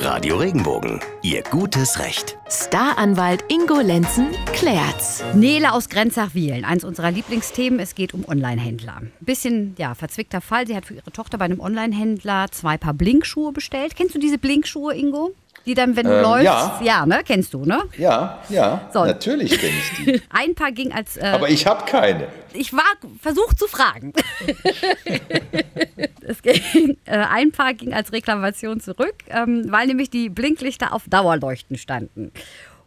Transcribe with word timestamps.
Radio 0.00 0.36
Regenbogen, 0.36 1.00
Ihr 1.22 1.42
gutes 1.42 1.98
Recht. 1.98 2.38
Staranwalt 2.48 3.44
Ingo 3.48 3.80
Lenzen 3.80 4.28
klärt's. 4.52 5.24
Nele 5.34 5.72
aus 5.72 5.88
Grenzach-Wielen, 5.88 6.64
eins 6.64 6.84
unserer 6.84 7.10
Lieblingsthemen. 7.10 7.80
Es 7.80 7.94
geht 7.94 8.14
um 8.14 8.24
Online-Händler. 8.26 9.02
Bisschen, 9.20 9.74
ja, 9.78 9.94
verzwickter 9.94 10.40
Fall. 10.40 10.66
Sie 10.66 10.76
hat 10.76 10.86
für 10.86 10.94
ihre 10.94 11.10
Tochter 11.10 11.36
bei 11.38 11.44
einem 11.46 11.60
Online-Händler 11.60 12.46
zwei 12.52 12.76
Paar 12.76 12.94
Blinkschuhe 12.94 13.52
bestellt. 13.52 13.96
Kennst 13.96 14.14
du 14.14 14.18
diese 14.20 14.38
Blinkschuhe, 14.38 14.94
Ingo? 14.94 15.32
Die 15.66 15.74
dann, 15.74 15.96
wenn 15.96 16.06
du 16.06 16.14
Ähm, 16.16 16.22
läufst, 16.22 16.46
ja. 16.46 16.80
ja, 16.82 17.06
ne, 17.06 17.22
kennst 17.26 17.52
du, 17.52 17.64
ne? 17.64 17.82
Ja, 17.98 18.38
ja, 18.48 18.88
So. 18.94 19.04
natürlich 19.04 19.58
kenne 19.58 19.72
ich 19.76 20.04
die. 20.04 20.22
Ein 20.30 20.54
Paar 20.54 20.72
ging 20.72 20.92
als, 20.92 21.16
äh, 21.16 21.24
Aber 21.26 21.50
ich 21.50 21.66
habe 21.66 21.84
keine. 21.84 22.28
ich 22.54 22.72
war 22.72 22.84
versucht 23.20 23.58
zu 23.58 23.66
fragen. 23.66 24.12
äh, 27.04 27.16
ein 27.16 27.52
Paar 27.52 27.74
ging 27.74 27.92
als 27.92 28.12
Reklamation 28.12 28.80
zurück, 28.80 29.14
ähm, 29.28 29.64
weil 29.68 29.86
nämlich 29.86 30.10
die 30.10 30.28
Blinklichter 30.28 30.92
auf 30.92 31.04
Dauerleuchten 31.08 31.76
standen. 31.76 32.32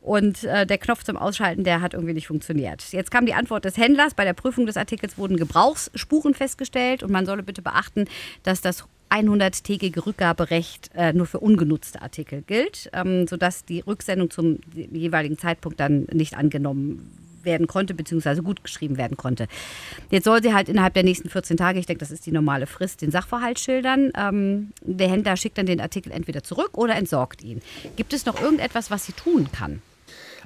Und 0.00 0.44
äh, 0.44 0.64
der 0.64 0.78
Knopf 0.78 1.04
zum 1.04 1.16
Ausschalten, 1.16 1.64
der 1.64 1.80
hat 1.80 1.92
irgendwie 1.92 2.14
nicht 2.14 2.28
funktioniert. 2.28 2.92
Jetzt 2.92 3.10
kam 3.10 3.26
die 3.26 3.34
Antwort 3.34 3.64
des 3.64 3.76
Händlers. 3.76 4.14
Bei 4.14 4.24
der 4.24 4.32
Prüfung 4.32 4.64
des 4.64 4.76
Artikels 4.76 5.18
wurden 5.18 5.36
Gebrauchsspuren 5.36 6.34
festgestellt 6.34 7.02
und 7.02 7.10
man 7.10 7.26
solle 7.26 7.42
bitte 7.42 7.62
beachten, 7.62 8.06
dass 8.42 8.60
das 8.60 8.84
100-tägige 9.10 10.06
Rückgaberecht 10.06 10.90
äh, 10.94 11.12
nur 11.12 11.26
für 11.26 11.40
ungenutzte 11.40 12.02
Artikel 12.02 12.42
gilt, 12.42 12.90
ähm, 12.92 13.26
sodass 13.26 13.64
die 13.64 13.80
Rücksendung 13.80 14.30
zum 14.30 14.60
jeweiligen 14.74 15.38
Zeitpunkt 15.38 15.80
dann 15.80 16.06
nicht 16.12 16.36
angenommen 16.36 17.27
werden 17.42 17.66
konnte, 17.66 17.94
beziehungsweise 17.94 18.42
gut 18.42 18.62
geschrieben 18.62 18.96
werden 18.96 19.16
konnte. 19.16 19.46
Jetzt 20.10 20.24
soll 20.24 20.42
sie 20.42 20.54
halt 20.54 20.68
innerhalb 20.68 20.94
der 20.94 21.04
nächsten 21.04 21.28
14 21.28 21.56
Tage, 21.56 21.78
ich 21.78 21.86
denke, 21.86 22.00
das 22.00 22.10
ist 22.10 22.26
die 22.26 22.32
normale 22.32 22.66
Frist, 22.66 23.02
den 23.02 23.10
Sachverhalt 23.10 23.58
schildern. 23.58 24.12
Ähm, 24.16 24.72
der 24.82 25.08
Händler 25.08 25.36
schickt 25.36 25.58
dann 25.58 25.66
den 25.66 25.80
Artikel 25.80 26.12
entweder 26.12 26.42
zurück 26.42 26.76
oder 26.76 26.96
entsorgt 26.96 27.42
ihn. 27.42 27.62
Gibt 27.96 28.12
es 28.12 28.26
noch 28.26 28.40
irgendetwas, 28.40 28.90
was 28.90 29.06
sie 29.06 29.12
tun 29.12 29.48
kann? 29.52 29.82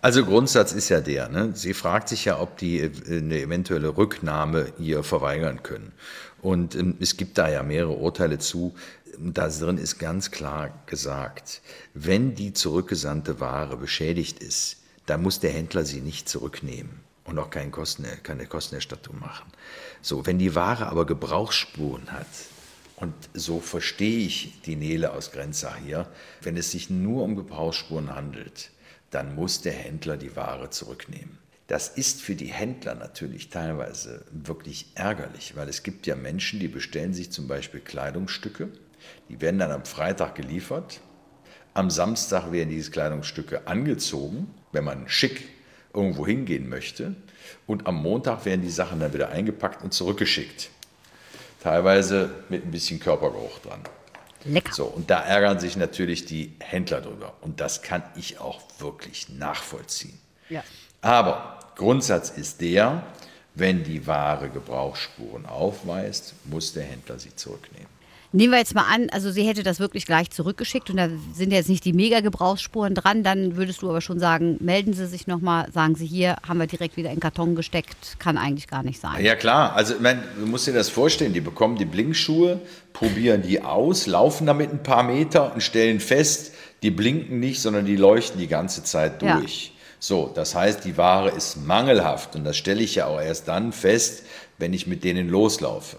Also 0.00 0.24
Grundsatz 0.24 0.72
ist 0.72 0.90
ja 0.90 1.00
der, 1.00 1.28
ne? 1.28 1.50
sie 1.54 1.74
fragt 1.74 2.08
sich 2.08 2.24
ja, 2.24 2.40
ob 2.40 2.56
die 2.56 2.78
äh, 2.78 2.90
eine 3.08 3.40
eventuelle 3.40 3.96
Rücknahme 3.96 4.72
ihr 4.78 5.02
verweigern 5.02 5.64
können. 5.64 5.92
Und 6.40 6.76
ähm, 6.76 6.96
es 7.00 7.16
gibt 7.16 7.36
da 7.36 7.48
ja 7.48 7.64
mehrere 7.64 7.94
Urteile 7.94 8.38
zu. 8.38 8.74
Da 9.18 9.48
drin 9.48 9.78
ist 9.78 9.98
ganz 9.98 10.30
klar 10.30 10.84
gesagt, 10.86 11.62
wenn 11.94 12.36
die 12.36 12.52
zurückgesandte 12.52 13.40
Ware 13.40 13.76
beschädigt 13.76 14.40
ist, 14.40 14.76
dann 15.08 15.22
muss 15.22 15.40
der 15.40 15.52
Händler 15.52 15.84
sie 15.84 16.00
nicht 16.00 16.28
zurücknehmen 16.28 17.00
und 17.24 17.38
auch 17.38 17.50
keine, 17.50 17.70
Kosten, 17.70 18.06
keine 18.22 18.46
Kostenerstattung 18.46 19.18
machen. 19.18 19.50
So, 20.02 20.26
wenn 20.26 20.38
die 20.38 20.54
Ware 20.54 20.86
aber 20.86 21.06
Gebrauchsspuren 21.06 22.12
hat, 22.12 22.26
und 23.00 23.14
so 23.32 23.60
verstehe 23.60 24.26
ich 24.26 24.60
die 24.62 24.74
Nele 24.74 25.12
aus 25.12 25.30
Grenzach 25.30 25.76
hier. 25.76 26.08
Wenn 26.42 26.56
es 26.56 26.72
sich 26.72 26.90
nur 26.90 27.22
um 27.22 27.36
Gebrauchsspuren 27.36 28.12
handelt, 28.12 28.70
dann 29.10 29.36
muss 29.36 29.60
der 29.62 29.72
Händler 29.72 30.16
die 30.16 30.34
Ware 30.34 30.70
zurücknehmen. 30.70 31.38
Das 31.68 31.88
ist 31.88 32.22
für 32.22 32.34
die 32.34 32.46
Händler 32.46 32.94
natürlich 32.94 33.50
teilweise 33.50 34.24
wirklich 34.32 34.86
ärgerlich, 34.94 35.54
weil 35.54 35.68
es 35.68 35.82
gibt 35.82 36.06
ja 36.06 36.16
Menschen, 36.16 36.58
die 36.58 36.68
bestellen 36.68 37.14
sich 37.14 37.30
zum 37.30 37.46
Beispiel 37.46 37.80
Kleidungsstücke, 37.80 38.68
die 39.28 39.40
werden 39.40 39.60
dann 39.60 39.70
am 39.70 39.84
Freitag 39.84 40.34
geliefert, 40.34 41.00
am 41.74 41.90
Samstag 41.90 42.50
werden 42.50 42.70
diese 42.70 42.90
Kleidungsstücke 42.90 43.68
angezogen, 43.68 44.52
wenn 44.72 44.84
man 44.84 45.08
schick 45.08 45.48
irgendwo 45.94 46.26
hingehen 46.26 46.68
möchte, 46.68 47.14
und 47.66 47.86
am 47.86 48.02
Montag 48.02 48.44
werden 48.44 48.62
die 48.62 48.70
Sachen 48.70 49.00
dann 49.00 49.12
wieder 49.12 49.30
eingepackt 49.30 49.82
und 49.82 49.92
zurückgeschickt 49.92 50.70
teilweise 51.62 52.30
mit 52.48 52.64
ein 52.64 52.70
bisschen 52.70 53.00
Körpergeruch 53.00 53.58
dran. 53.60 53.80
Lecker. 54.44 54.72
So, 54.72 54.84
und 54.84 55.10
da 55.10 55.20
ärgern 55.20 55.58
sich 55.58 55.76
natürlich 55.76 56.24
die 56.24 56.54
Händler 56.60 57.00
drüber. 57.00 57.34
Und 57.40 57.60
das 57.60 57.82
kann 57.82 58.02
ich 58.16 58.38
auch 58.38 58.60
wirklich 58.78 59.28
nachvollziehen. 59.28 60.18
Ja. 60.48 60.62
Aber 61.00 61.58
Grundsatz 61.76 62.30
ist 62.30 62.60
der, 62.60 63.02
wenn 63.54 63.82
die 63.82 64.06
Ware 64.06 64.48
Gebrauchsspuren 64.48 65.46
aufweist, 65.46 66.34
muss 66.44 66.72
der 66.72 66.84
Händler 66.84 67.18
sie 67.18 67.34
zurücknehmen. 67.34 67.97
Nehmen 68.30 68.52
wir 68.52 68.58
jetzt 68.58 68.74
mal 68.74 68.84
an, 68.84 69.08
also 69.10 69.30
sie 69.30 69.42
hätte 69.44 69.62
das 69.62 69.80
wirklich 69.80 70.04
gleich 70.04 70.30
zurückgeschickt 70.30 70.90
und 70.90 70.98
da 70.98 71.08
sind 71.32 71.50
jetzt 71.50 71.70
nicht 71.70 71.84
die 71.86 71.94
Mega-Gebrauchsspuren 71.94 72.94
dran, 72.94 73.22
dann 73.22 73.56
würdest 73.56 73.80
du 73.80 73.88
aber 73.88 74.02
schon 74.02 74.18
sagen, 74.20 74.58
melden 74.60 74.92
Sie 74.92 75.06
sich 75.06 75.26
nochmal, 75.26 75.72
sagen 75.72 75.94
Sie 75.94 76.04
hier, 76.04 76.36
haben 76.46 76.58
wir 76.58 76.66
direkt 76.66 76.98
wieder 76.98 77.08
in 77.08 77.16
den 77.16 77.20
Karton 77.20 77.54
gesteckt, 77.54 78.18
kann 78.18 78.36
eigentlich 78.36 78.68
gar 78.68 78.82
nicht 78.82 79.00
sein. 79.00 79.24
Ja 79.24 79.34
klar, 79.34 79.74
also 79.74 79.94
ich 79.94 80.00
meine, 80.00 80.22
du 80.38 80.44
musst 80.46 80.66
dir 80.66 80.74
das 80.74 80.90
vorstellen, 80.90 81.32
die 81.32 81.40
bekommen 81.40 81.76
die 81.76 81.86
Blinkschuhe, 81.86 82.60
probieren 82.92 83.40
die 83.40 83.62
aus, 83.62 84.06
laufen 84.06 84.46
damit 84.46 84.72
ein 84.72 84.82
paar 84.82 85.04
Meter 85.04 85.54
und 85.54 85.62
stellen 85.62 85.98
fest, 85.98 86.52
die 86.82 86.90
blinken 86.90 87.40
nicht, 87.40 87.62
sondern 87.62 87.86
die 87.86 87.96
leuchten 87.96 88.38
die 88.38 88.46
ganze 88.46 88.84
Zeit 88.84 89.22
Ja. 89.22 89.38
durch. 89.38 89.72
So, 90.00 90.30
das 90.34 90.54
heißt, 90.54 90.84
die 90.84 90.98
Ware 90.98 91.30
ist 91.30 91.56
mangelhaft 91.56 92.36
und 92.36 92.44
das 92.44 92.58
stelle 92.58 92.82
ich 92.82 92.96
ja 92.96 93.06
auch 93.06 93.20
erst 93.20 93.48
dann 93.48 93.72
fest, 93.72 94.24
wenn 94.58 94.72
ich 94.74 94.86
mit 94.86 95.02
denen 95.02 95.28
loslaufe, 95.30 95.96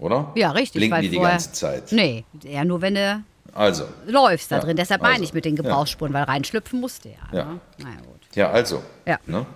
oder? 0.00 0.32
Ja, 0.34 0.50
richtig. 0.50 0.80
Blinken 0.80 1.02
die 1.02 1.08
die 1.10 1.18
ganze 1.18 1.52
Zeit. 1.52 1.92
Nee, 1.92 2.24
eher 2.44 2.64
nur 2.64 2.80
wenn 2.80 2.94
du 2.94 3.22
Also, 3.54 3.84
läufst 4.06 4.50
da 4.50 4.56
Ja, 4.56 4.62
drin. 4.62 4.76
Deshalb 4.76 5.02
meine 5.02 5.14
also, 5.14 5.24
ich 5.24 5.34
mit 5.34 5.44
den 5.44 5.56
ja. 5.56 5.62
Gebrauchsspuren, 5.62 6.12
weil 6.12 6.24
reinschlüpfen 6.24 6.80
musste 6.80 7.10
ja. 7.10 7.14
Ja. 7.32 7.44
Ne? 7.44 7.60
Na 7.78 7.88
ja, 7.90 7.96
gut. 7.96 8.20
ja, 8.34 8.50
also, 8.50 8.82
Ja. 9.06 9.18
ne? 9.26 9.46